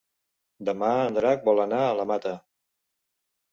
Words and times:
Demà 0.69 0.89
en 1.01 1.19
Drac 1.19 1.45
vol 1.51 1.63
anar 1.67 1.83
a 1.85 1.93
la 2.01 2.09
Mata. 2.15 2.35